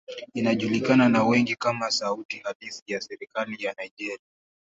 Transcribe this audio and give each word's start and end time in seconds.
Inajulikana 0.33 1.09
na 1.09 1.23
wengi 1.23 1.55
kama 1.55 1.91
sauti 1.91 2.39
halisi 2.43 2.83
ya 2.87 3.01
serikali 3.01 3.63
ya 3.63 3.75
Nigeria. 3.79 4.19